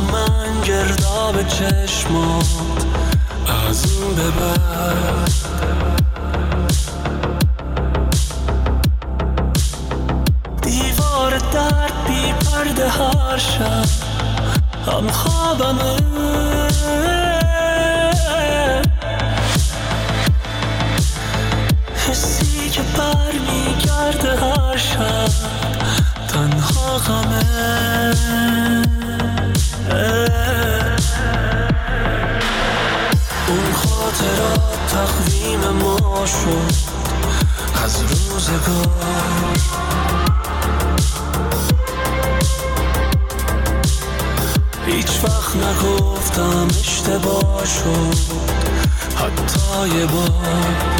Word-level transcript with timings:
من 0.00 0.60
گرداب 0.64 1.42
چشمات 1.42 2.46
از 3.68 3.92
این 3.92 4.14
به 4.14 4.30
بعد. 4.30 5.32
دیوار 10.62 11.38
درد 11.52 11.92
بی 12.08 12.32
پرده 12.32 12.88
هر 12.88 13.38
شب 13.38 13.84
هم 14.86 15.08
خوابمه. 15.08 15.96
حسی 22.08 22.70
که 22.70 22.82
بر 22.82 23.32
میگرده 23.32 24.36
هر 24.40 24.76
شب 24.76 25.28
تنها 26.28 26.98
غمه. 26.98 28.14
اون 33.48 33.72
خاطرات 33.72 34.78
تقویم 34.88 35.60
ما 35.60 36.26
شد 36.26 36.74
از 37.84 38.02
روزگار. 38.02 39.58
هیچ 44.86 45.24
وقت 45.24 45.56
نگفتم 45.56 46.68
اشتباه 46.80 47.64
شد 47.64 48.18
حتی 49.16 49.88
یه 49.98 50.06
بار. 50.06 50.97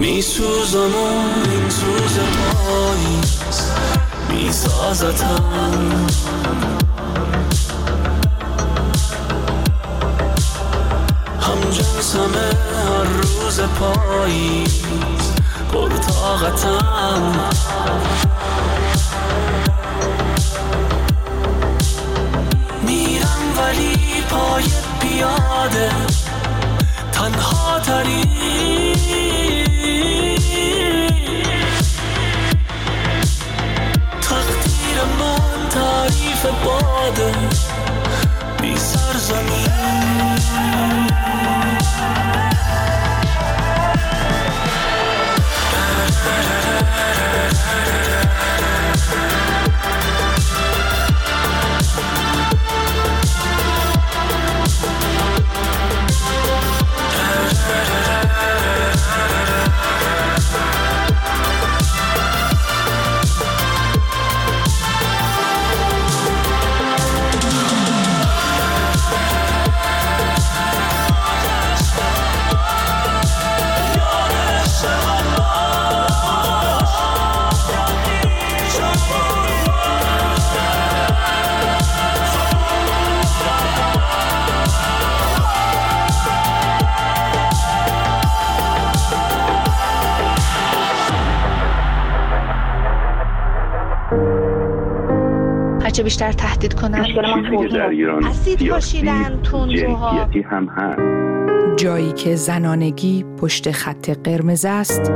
میسوزم 0.00 0.94
و 0.94 1.06
این 1.50 1.70
سوز 1.70 2.18
پاییز 2.18 3.70
میسازتم. 4.28 6.06
هم 11.40 11.70
جنسمه 11.70 12.50
هر 12.86 13.04
روز 13.04 13.60
پاییز 13.60 14.82
پرتاقتم 15.72 17.50
میرم 22.86 23.40
ولی 23.58 23.96
پای 24.30 24.64
پیاده 25.00 25.90
تنها 27.12 27.59
تعریف 36.42 36.64
باده. 36.64 37.32
بی 38.62 38.76
سرزمین 38.76 40.09
هرچه 96.00 96.04
بیشتر 96.04 96.32
تهدید 96.32 96.74
کنن 96.74 97.02
در 97.72 97.88
ایران 97.88 98.24
اسید 98.24 98.68
پاشیدن 98.68 99.42
تندروها 99.42 100.10
هم 100.50 100.68
هست. 100.68 101.00
جایی 101.76 102.12
که 102.12 102.36
زنانگی 102.36 103.24
پشت 103.38 103.70
خط 103.70 104.10
قرمز 104.10 104.64
است. 104.64 105.10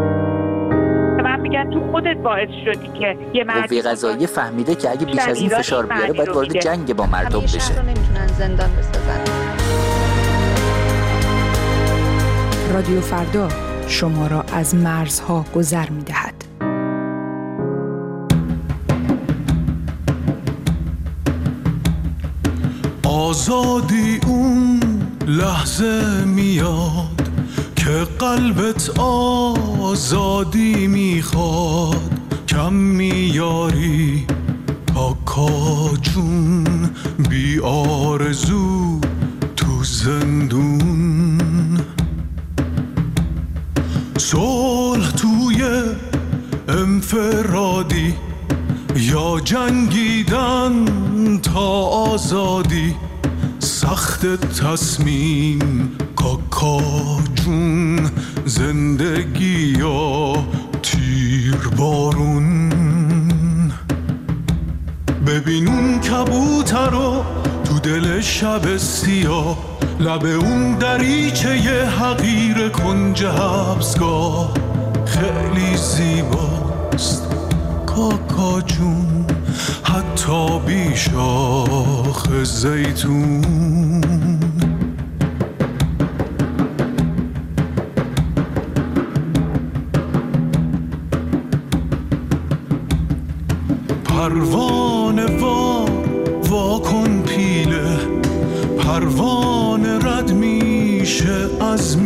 من 1.25 1.40
میگن 1.40 1.70
تو 1.70 1.90
خودت 1.90 2.16
باعث 2.16 2.48
شدی 2.64 2.88
که 3.00 3.16
یه 3.34 3.44
مردی 3.44 3.81
قوه 3.82 3.90
قضاییه 3.90 4.26
فهمیده 4.26 4.75
که 4.75 4.90
اگه 4.90 5.06
بیش 5.06 5.19
از 5.19 5.40
این 5.40 5.48
فشار 5.48 5.86
بیاره 5.86 6.12
باید 6.12 6.28
وارد. 6.28 6.60
جنگ 6.60 6.94
با 6.96 7.06
مردم 7.06 7.40
بشه. 7.40 7.76
رو 7.76 7.82
نمی‌تونن 7.82 8.26
زندان 8.26 8.69
بسازن. 8.78 9.20
رادیو 12.75 13.00
فردا 13.00 13.48
شما 13.88 14.26
را 14.26 14.44
از 14.52 14.75
مرزها 14.75 15.44
گذر 15.54 15.90
می 15.90 16.02
آزادی 23.34 24.20
اون 24.26 24.81
لحظه 25.26 26.25
میاد 26.25 27.28
که 27.76 28.06
قلبت 28.19 28.98
آزادی 28.98 30.86
می‌خواد. 30.86 32.20
کم 32.48 32.72
میاری 32.72 34.26
آکا 34.94 35.90
جون 36.02 36.90
بی 37.31 37.60
آرزو 37.60 39.00
تو 39.56 39.84
زندون. 39.84 41.40
صلح 44.19 45.10
توی 45.10 45.64
انفرادی 46.69 48.14
یا 48.96 49.40
جنگیدن 49.40 50.84
تا 51.42 51.69
آزادی. 51.86 52.94
سخت 53.84 54.26
تصمیم 54.60 55.92
کاکا 56.16 56.81
جون 57.34 58.10
زندگی 58.44 59.75
یا 59.78 60.32
تیر 60.82 61.56
بارون 61.76 62.70
ببین 65.26 65.69
اون 65.69 66.00
کبوتر 66.00 66.90
تو 67.64 67.78
دل 67.82 68.20
شب 68.20 68.76
سیاه 68.76 69.56
لب 70.00 70.25
اون 70.25 70.78
دریچه 70.78 71.58
ی 71.58 71.69
حقیر 71.69 72.69
کنج 72.69 73.25
حبسگاه. 73.25 74.54
خیلی 75.06 75.76
زیباست 75.76 77.28
کاکا 77.86 78.60
جون. 78.60 79.13
حتی 80.25 80.59
بی 80.67 80.97
شاخ 80.97 82.44
زیتون. 82.44 84.00
پروانه 94.05 95.26
وا 95.26 95.85
وا 96.50 96.79
کن 96.79 97.23
پیله. 97.23 97.99
پروانه 98.79 99.99
رد 99.99 100.32
میشه 100.32 101.49
از 101.61 101.97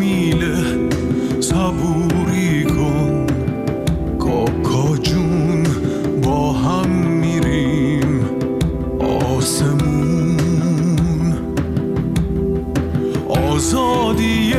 آزادی 13.69 14.55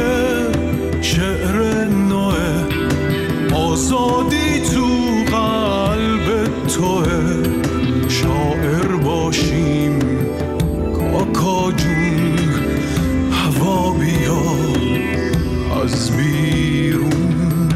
شعر 1.02 1.86
نوه. 1.86 2.66
آزادی 3.54 4.60
تو 4.60 4.86
قلب 5.36 6.48
توه. 6.68 7.08
شاعر 8.10 8.88
باشیم 8.88 10.00
کاکا 10.94 11.72
جون 11.72 12.40
هوا 13.32 13.94
بیا 13.94 14.42
از 15.84 16.12
بیرون. 16.12 17.70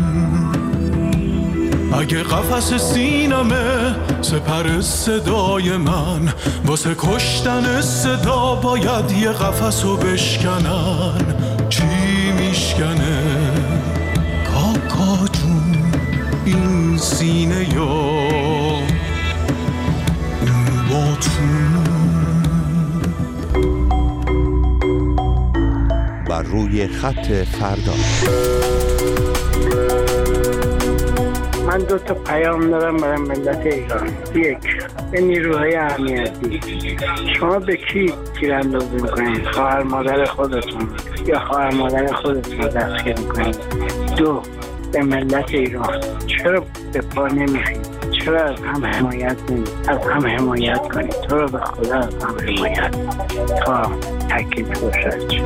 اگه 2.00 2.24
قفس 2.24 2.74
سینمه 2.74 3.96
سپر 4.22 4.82
صدای 4.82 5.78
من 5.78 6.33
واسه 6.66 6.96
کشتن 6.98 7.82
صدا 7.82 8.56
باید 8.56 9.12
یه 9.12 9.30
قفس 9.30 9.86
رو 9.86 9.98
بشکنن. 9.98 11.36
چی 11.70 11.84
میشکنه؟ 12.40 13.22
کاکا 14.46 15.28
جون 15.34 15.92
این 16.46 16.98
سینه 16.98 17.76
یا 17.76 17.84
اون 20.42 20.88
باتون 20.90 21.84
بر 26.30 26.42
روی 26.42 26.88
خط 26.88 27.26
فردا. 27.32 27.94
من 31.68 31.78
دو 31.78 31.98
تا 31.98 32.14
پیام 32.14 32.70
دارم 32.70 32.98
برای 32.98 33.18
ملت 33.18 33.66
ایران. 33.66 34.08
یک 34.36 34.58
به 35.14 35.22
نیروهای 35.22 35.76
امنیتی. 35.76 36.60
شما 37.40 37.60
به 37.60 37.76
کی 37.76 38.14
تیراندازی 38.40 38.96
می‌کنید؟ 38.96 39.46
خواهر 39.46 39.84
مادر 39.84 40.26
خودتون 40.26 40.90
یا 41.26 41.40
خواهر 41.40 41.74
مادر 41.74 42.14
خودتون 42.14 42.62
رو 42.62 42.68
دستگیر 42.68 43.20
می‌کنید؟ 43.20 43.58
دو 44.18 44.42
به 44.94 45.04
ملت 45.04 45.50
ایران. 45.50 46.00
چرا 46.28 46.66
به 46.94 47.02
پا 47.02 47.28
نمیخید 47.28 47.88
چرا 48.12 48.44
از 48.44 48.60
هم 48.60 48.86
حمایت 48.86 49.52
نمید 49.52 49.70
از 49.88 49.98
هم 49.98 50.28
حمایت 50.28 50.88
کنید؟ 50.88 51.16
تو 51.30 51.38
رو 51.38 51.48
به 51.48 51.60
خدا 51.60 51.98
از 51.98 52.24
هم 52.24 52.36
حمایت 52.40 52.92
تا 53.66 53.92
روشن 54.82 55.44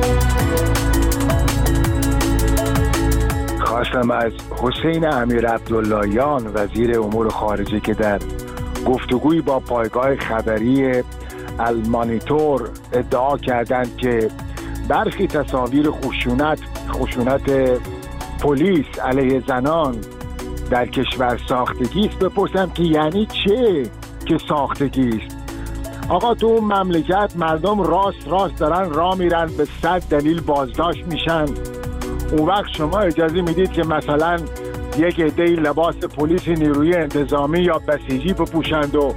خواستم 3.60 4.10
از 4.10 4.32
حسین 4.62 5.06
امیر 5.06 5.46
عبداللهیان 5.46 6.50
وزیر 6.54 7.00
امور 7.00 7.28
خارجه 7.28 7.80
که 7.80 7.94
در 7.94 8.18
گفتگوی 8.86 9.40
با 9.40 9.60
پایگاه 9.60 10.16
خبری 10.16 11.02
المانیتور 11.58 12.70
ادعا 12.92 13.36
کردند 13.36 13.96
که 13.96 14.30
برخی 14.88 15.26
تصاویر 15.26 15.90
خشونت 15.90 16.60
خشونت 16.88 17.50
پلیس 18.40 18.86
علیه 19.04 19.42
زنان 19.48 19.96
در 20.70 20.86
کشور 20.86 21.40
ساختگی 21.48 22.06
است. 22.06 22.18
بپرسم 22.18 22.70
که 22.70 22.82
یعنی 22.82 23.26
چه 23.26 23.82
که 24.26 24.38
ساختگی 24.48 25.08
است؟ 25.08 25.36
آقا 26.08 26.34
تو 26.34 26.46
اون 26.46 26.64
مملکت 26.64 27.32
مردم 27.36 27.80
راست 27.80 28.28
راست 28.28 28.58
دارن 28.58 28.90
راه 28.90 29.18
میرن 29.18 29.46
به 29.58 29.66
صد 29.82 30.02
دلیل 30.10 30.40
بازداشت 30.40 31.06
میشن. 31.06 31.44
اون 32.32 32.48
وقت 32.48 32.68
شما 32.76 32.98
اجازه 32.98 33.42
می‌دید 33.42 33.72
که 33.72 33.82
مثلا 33.82 34.36
یک 34.98 35.20
عده 35.20 35.44
لباس 35.44 35.96
پلیس 35.96 36.48
نیروی 36.48 36.94
انتظامی 36.94 37.60
یا 37.60 37.78
بسیجی 37.78 38.32
بپوشند 38.32 38.94
و 38.94 39.14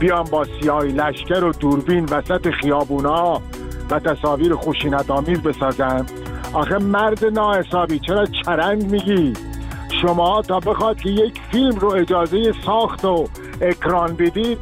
بیان 0.00 0.24
با 0.24 0.44
سیاهی 0.44 0.92
لشکر 0.92 1.44
و 1.44 1.52
دوربین 1.52 2.04
وسط 2.04 2.50
خیابونا 2.50 3.42
و 3.90 3.98
تصاویر 3.98 4.54
خشونت 4.54 5.10
آمیز 5.10 5.40
بسازن 5.40 6.06
آخه 6.52 6.78
مرد 6.78 7.24
ناحسابی 7.24 7.98
چرا 7.98 8.26
چرند 8.26 8.90
میگی؟ 8.90 9.32
شما 10.02 10.42
تا 10.42 10.60
بخواد 10.60 11.00
که 11.00 11.10
یک 11.10 11.40
فیلم 11.52 11.78
رو 11.78 11.92
اجازه 11.92 12.52
ساخت 12.66 13.04
و 13.04 13.28
اکران 13.60 14.16
بدید 14.16 14.58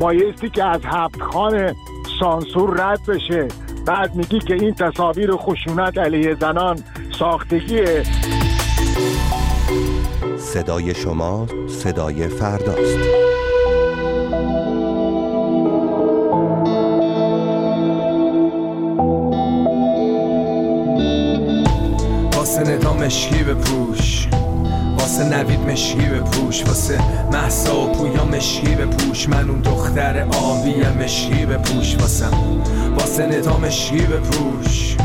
بایستی 0.00 0.50
که 0.50 0.64
از 0.64 0.80
هفت 0.84 1.22
خان 1.22 1.74
سانسور 2.20 2.74
رد 2.76 3.00
بشه. 3.08 3.48
بعد 3.86 4.14
میگی 4.14 4.38
که 4.38 4.54
این 4.54 4.74
تصاویر 4.74 5.30
خشونت 5.36 5.98
علیه 5.98 6.34
زنان 6.34 6.78
ساختگیه. 7.18 8.02
صدای 10.36 10.94
شما 10.94 11.46
صدای 11.68 12.28
فرداست. 12.28 12.98
واسه 22.36 22.60
ندا 22.60 22.92
مشکی 22.92 23.44
بپوش. 23.44 24.28
واسه 24.98 25.24
نوید 25.24 25.60
مشکی 25.60 26.06
بپوش. 26.06 26.64
واسه 26.64 26.98
محسا 27.32 27.80
و 27.80 27.92
پویا 27.92 28.24
مشکی 28.24 28.74
بپوش. 28.74 29.28
من 29.28 29.50
اون 29.50 29.60
دختر 29.60 30.22
آبی 30.22 30.74
مشکی 31.04 31.46
بپوش. 31.46 31.96
واسه 31.96 32.26
واسه 32.98 33.26
ندا 33.26 33.56
مشکی 33.56 33.98
بپوش. 33.98 34.96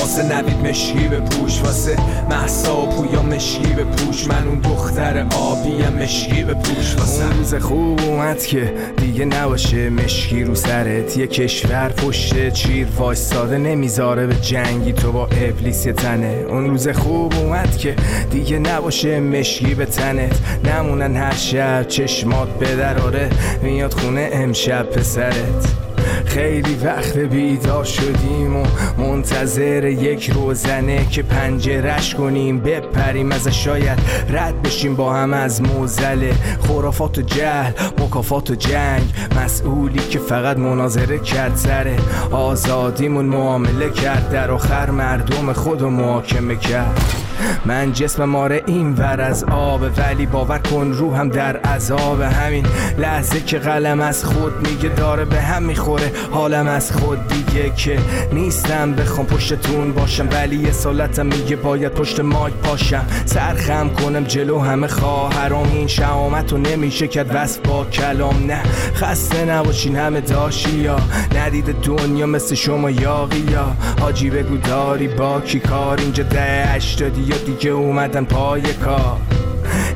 واسه 0.00 0.22
نوید 0.22 0.66
مشکی 0.68 1.08
بپوش 1.08 1.60
واسه 1.60 1.96
محسا 2.30 2.82
و 2.82 2.86
پویا 2.86 3.22
مشکی 3.22 3.72
بپوش 3.72 4.26
من 4.26 4.48
اون 4.48 4.58
دختر 4.58 5.26
آبی 5.36 6.02
مشکی 6.02 6.44
بپوش 6.44 6.96
واسه 6.98 7.24
اون 7.24 7.38
روز 7.38 7.54
خوب 7.54 8.00
اومد 8.00 8.46
که 8.46 8.74
دیگه 8.96 9.24
نباشه. 9.24 9.90
مشکی 9.90 10.44
رو 10.44 10.54
سرت 10.54 11.16
یه 11.16 11.26
کشور 11.26 11.88
پشت 11.88 12.52
چیر. 12.52 12.86
وایستاده 12.98 13.58
نمی‌ذاره 13.58 14.26
به 14.26 14.34
جنگی 14.34 14.92
تو 14.92 15.12
با 15.12 15.26
ابلیس 15.26 15.82
تنه. 15.82 16.44
اون 16.48 16.70
روز 16.70 16.88
خوب 16.88 17.34
اومد 17.34 17.76
که 17.76 17.96
دیگه 18.30 18.58
نباشه. 18.58 19.20
مشکی 19.20 19.74
به 19.74 19.86
تنت. 19.86 20.38
نمونن 20.64 21.16
هر 21.16 21.34
شب. 21.34 21.88
چشمات 21.88 22.48
به 22.48 22.76
دراره. 22.76 23.30
میاد 23.62 23.94
خونه 23.94 24.30
امشب 24.32 24.82
پسرت. 24.90 25.89
خیلی 26.30 26.74
وقت 26.74 27.18
بیدار 27.18 27.84
شدیم 27.84 28.56
و 28.56 28.64
منتظر 28.98 29.84
یک 29.84 30.30
روزنه 30.30 31.06
که 31.10 31.22
پنجرش 31.22 32.14
کنیم 32.14 32.60
بپریم 32.60 33.32
از 33.32 33.48
شاید 33.48 33.98
رد 34.30 34.62
بشیم 34.62 34.96
با 34.96 35.14
هم 35.14 35.34
از 35.34 35.62
موزله 35.62 36.32
خرافات 36.68 37.18
و 37.18 37.22
جهل 37.22 37.72
مکافات 37.98 38.50
و 38.50 38.54
جنگ. 38.54 39.02
مسئولی 39.44 39.98
که 39.98 40.18
فقط 40.18 40.56
مناظره 40.56 41.18
کرد 41.18 41.56
سر 41.56 41.96
آزادیمون 42.30 43.24
معامله 43.24 43.90
کرد 43.90 44.30
در 44.30 44.50
آخر 44.50 44.90
مردم 44.90 45.52
خود 45.52 45.82
و 45.82 45.90
محاکمه 45.90 46.56
کرد. 46.56 47.29
من 47.66 47.92
جسم 47.92 48.24
ماره 48.24 48.62
این 48.66 48.92
ور 48.94 49.20
از 49.20 49.44
آب 49.44 49.82
ولی 49.96 50.26
باور 50.26 50.58
کن 50.58 50.92
روحم 50.92 51.28
در 51.28 51.56
عذاب 51.56 52.20
همین 52.20 52.66
لحظه 52.98 53.40
که 53.40 53.58
قلم 53.58 54.00
از 54.00 54.24
خود 54.24 54.68
میگه 54.68 54.88
داره 54.88 55.24
به 55.24 55.40
هم 55.40 55.62
می‌خوره. 55.62 56.12
حالم 56.30 56.66
از 56.66 56.92
خود 56.92 57.28
دیگه 57.28 57.70
که 57.70 57.98
نیستم 58.32 58.92
بخوام 58.94 59.26
پشتتون 59.26 59.92
باشم 59.92 60.28
ولی 60.32 60.66
اصالتم 60.66 61.26
میگه 61.26 61.56
باید 61.56 61.92
پشت 61.92 62.20
مایک 62.20 62.54
پاشم 62.54 63.06
سرخم 63.24 63.88
کنم 63.88 64.24
جلو 64.24 64.58
همه 64.58 64.86
خواهرام 64.86 65.70
این 65.72 65.86
شهامت 65.86 66.52
رو 66.52 66.58
نمیشه 66.58 67.08
کرد 67.08 67.30
وصف 67.34 67.58
با 67.58 67.84
کلام. 67.84 68.46
نه 68.46 68.62
خسته 68.94 69.44
نباشین 69.44 69.96
همه 69.96 70.20
داشی 70.20 70.78
یا 70.78 70.96
ندید 71.36 71.80
دنیا 71.80 72.26
مثل 72.26 72.54
شما 72.54 72.90
یاقی 72.90 73.46
یا 73.50 73.76
حاجی 74.00 74.30
بگو 74.30 74.56
داری 74.56 75.08
با 75.08 75.40
کی 75.40 75.60
کار؟ 75.60 76.00
اینجا 76.00 76.22
ده 76.22 76.70
اشتادی 76.74 77.29
یا 77.30 77.36
دیگه 77.36 77.70
اومدن 77.70 78.24
پای 78.24 78.62
کار. 78.62 79.16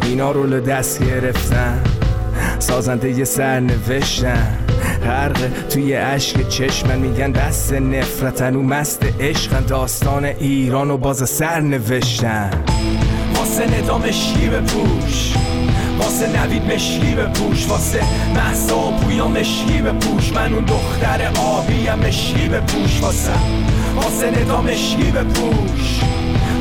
اینا 0.02 0.30
رو 0.30 0.60
دست 0.60 1.04
گرفتن. 1.04 1.82
سازنده 2.58 3.10
یه 3.10 3.24
سر 3.24 3.60
نوشتن 3.60 4.58
غرق 5.04 5.68
توی 5.68 5.94
اشک 5.94 6.48
چشمن 6.48 6.98
میگن 6.98 7.30
دست 7.30 7.72
نفرتن. 7.72 8.56
و 8.56 8.62
مست 8.62 9.02
عشقن. 9.20 9.64
داستان 9.64 10.24
ایران 10.24 10.90
و 10.90 10.96
باز 10.96 11.30
سر 11.30 11.60
نوشتن 11.60 12.50
واسه 13.36 13.78
ندام 13.78 14.02
به 14.50 14.60
پوش. 14.60 15.34
واسه 15.98 16.40
نوید 16.40 16.72
مشکی 16.74 17.14
به 17.14 17.24
پوش. 17.24 17.68
واسه 17.68 18.00
محسا 18.34 18.78
و 18.78 18.92
پویا 18.92 19.28
مشکی 19.28 19.82
به 19.82 19.92
پوش. 19.92 20.32
من 20.32 20.54
اون 20.54 20.64
دختر 20.64 21.40
آبیم 21.40 21.94
مشکی 22.08 22.48
به 22.48 22.60
پوش. 22.60 23.00
واسه 23.00 23.32
واسه 23.96 24.30
ندام 24.30 24.64
مشکی 24.64 25.10
به 25.10 25.22
پوش. 25.22 26.00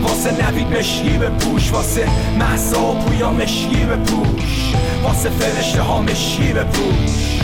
واسه 0.03 0.31
نوید 0.31 0.77
مشکی 0.77 1.17
به 1.17 1.29
پوش 1.29 1.71
واسه 1.71 2.07
محسا 2.39 2.91
و 2.91 2.95
پویا 2.95 3.31
مشکی 3.31 3.85
به 3.85 3.95
پوش. 3.95 4.73
واسه 5.03 5.29
فرشته 5.29 5.81
ها 5.81 6.01
مشکی 6.01 6.53
به 6.53 6.63
پوش. 6.63 7.39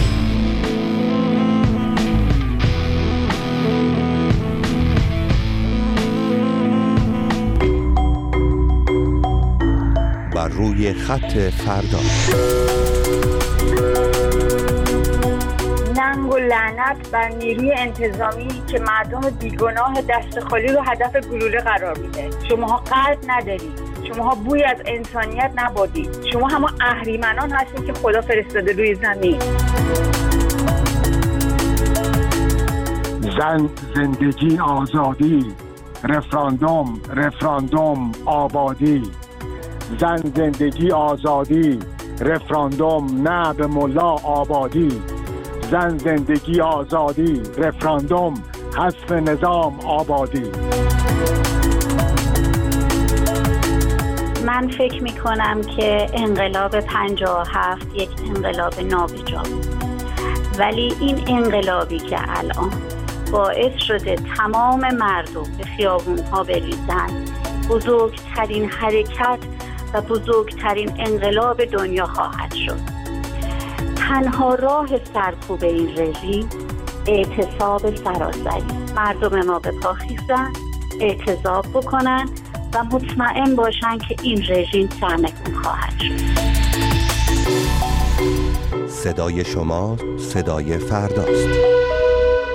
بر 10.36 10.48
روی 10.48 10.94
خط 10.94 11.38
فردا. 11.38 12.00
لعنت 16.40 17.12
بر 17.12 17.30
نیروی 17.30 17.72
انتظامی 17.72 18.48
که 18.68 18.80
مردم 18.80 19.22
بیگناه 19.40 20.02
دست 20.10 20.40
خالی 20.40 20.68
رو 20.68 20.82
هدف 20.82 21.28
گلوله 21.28 21.60
قرار 21.60 21.98
میده. 21.98 22.30
شماها 22.50 22.78
قلب 22.78 23.18
ندارید. 23.28 23.80
شماها 24.08 24.36
بوی 24.36 24.64
از 24.64 24.78
انسانیت 24.86 25.52
نبادید. 25.56 26.10
شما 26.34 26.48
همه 26.48 26.68
اهریمنان 26.82 27.52
هستید 27.52 27.86
که 27.86 27.94
خدا 27.94 28.22
فرستاده 28.22 28.74
روی 28.74 28.96
زمین. 28.96 29.40
زن 33.40 33.70
زندگی 33.96 34.60
آزادی 34.60 35.56
رفراندوم 36.04 37.02
رفراندوم 37.16 38.12
آبادی. 38.26 39.04
زن 40.00 40.18
زندگی 40.36 40.92
آزادی 40.92 41.80
رفراندوم 42.22 43.28
نه 43.28 43.54
به 43.54 43.68
ملا 43.68 44.10
آبادی. 44.10 45.02
زن 45.72 45.98
زندگی 45.98 46.62
آزادی 46.62 47.42
رفراندوم 47.58 48.34
حذف 48.78 49.12
نظام 49.12 49.80
آبادی. 49.80 50.52
من 54.46 54.68
فکر 54.68 55.04
می 55.04 55.12
کنم 55.12 55.62
که 55.62 56.08
انقلاب 56.14 56.76
هفت 57.54 57.96
یک 57.96 58.10
انقلاب 58.36 58.80
نابجا 58.80 59.44
ولی 60.60 60.94
این 61.00 61.24
انقلابی 61.28 62.00
که 62.00 62.18
الان 62.40 62.72
باعث 63.32 63.82
شده 63.88 64.16
تمام 64.38 64.96
مردم 64.96 65.44
به 65.58 65.64
خیابون 65.78 66.20
ها 66.20 66.44
بریزن 66.44 67.26
بزرگترین 67.70 68.70
حرکت 68.70 69.40
و 69.94 70.02
بزرگترین 70.02 70.92
انقلاب 71.00 71.66
دنیا 71.66 72.06
خواهد 72.06 72.54
شد. 72.54 72.99
تنها 74.10 74.56
راه 74.56 74.88
سرکوب 75.14 75.64
این 75.64 75.90
رژیم 75.98 76.50
اعتصاب 77.08 77.96
سراسری. 77.96 78.64
مردم 78.96 79.46
ما 79.46 79.60
به 79.60 79.72
پا 79.72 79.96
اعتصاب 81.02 81.66
بکنن 81.74 82.30
و 82.74 82.84
مطمئن 82.84 83.56
باشن 83.56 83.98
که 83.98 84.16
این 84.24 84.44
رژیم 84.50 84.90
سرنگون 85.02 85.54
خواهد 85.64 85.94
شد. 86.00 86.40
صدای 88.88 89.46
شما 89.46 89.98
صدای 90.18 90.78
فرداست. 90.78 91.89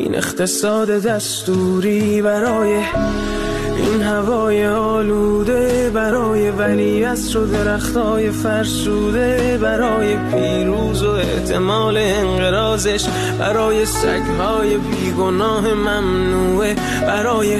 این 0.00 0.14
اقتصاد 0.14 0.90
دستوری 0.90 2.22
برای 2.22 2.72
این 3.76 4.02
هوای 4.02 4.66
آلوده 4.66 5.90
برای 5.94 6.50
ولی 6.50 7.04
و 7.04 7.46
درختای 7.46 8.30
فرسوده 8.30 9.58
برای 9.62 10.16
پیروز 10.16 11.02
و 11.02 11.10
احتمال 11.10 11.96
انقرازش 11.96 13.04
برای 13.38 13.86
سگهای 13.86 14.76
بیگناه 14.76 15.74
ممنوعه 15.74 16.76
برای 17.00 17.58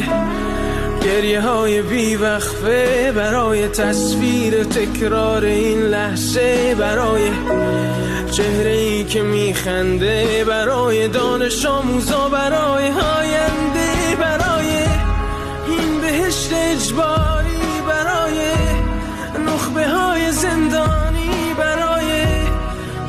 گریه 1.04 1.40
های 1.40 1.82
بیوقفه 1.82 3.12
برای 3.16 3.68
تصویر 3.68 4.64
تکرار 4.64 5.44
این 5.44 5.78
لحظه 5.78 6.75
برای 6.78 7.30
چهره 8.30 8.70
که 9.11 9.23
میخنده 9.23 10.45
برای 10.45 11.09
دانش 11.09 11.67
آموزا 11.67 12.29
برای 12.29 12.85
آینده 12.90 14.17
برای 14.21 14.69
این 15.67 16.00
بهشت 16.00 16.52
اجباری 16.52 17.61
برای 17.88 18.38
نخبه 19.47 19.88
های 19.88 20.33
زندانی 20.33 21.55
برای 21.59 22.25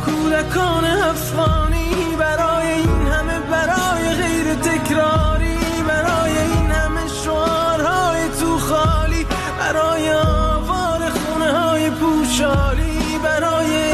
کودکان 0.05 0.85
افغانی 0.85 2.15
برای 2.19 2.67
این 2.67 3.07
همه 3.07 3.39
برای 3.39 4.09
غیر 4.09 4.53
تکراری 4.53 5.57
برای 5.87 6.37
این 6.37 6.71
همه 6.71 7.07
شعارهای 7.23 8.29
تو 8.39 8.57
خالی 8.57 9.25
برای 9.59 10.11
آوار 10.11 11.09
خونه 11.09 11.51
های 11.51 11.89
پوشالی 11.89 13.19
برای 13.23 13.91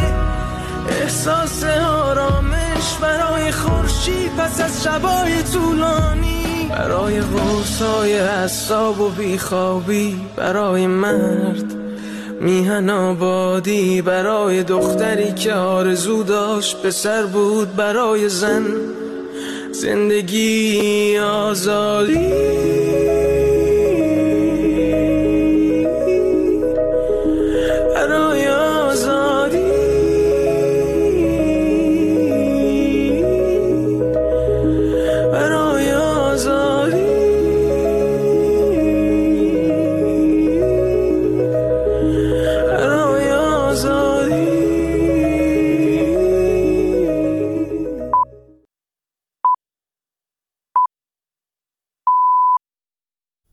احساس 0.90 1.64
خورشید 4.08 4.32
پس 4.38 4.62
از 4.62 4.84
شبای 4.84 5.44
طولانی. 5.54 6.68
برای 6.70 7.22
غرصای 7.22 8.20
حساب 8.20 9.02
و 9.02 9.10
بیخوابی 9.10 10.20
برای 10.36 10.88
مرد 10.88 11.74
میهن 12.42 12.90
آبادی 12.90 14.02
برای 14.02 14.64
دختری 14.64 15.34
که 15.34 15.54
آرزو 15.54 16.24
داشت 16.24 16.90
سر 16.90 17.24
بود 17.24 17.76
برای 17.76 18.30
زن 18.30 18.66
زندگی 19.72 21.18
آزادی. 21.18 23.27